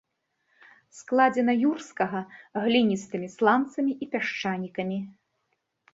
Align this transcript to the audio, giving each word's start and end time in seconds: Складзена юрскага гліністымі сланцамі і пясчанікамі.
Складзена 1.01 1.53
юрскага 1.73 2.19
гліністымі 2.69 3.27
сланцамі 3.35 3.93
і 4.07 4.11
пясчанікамі. 4.15 4.99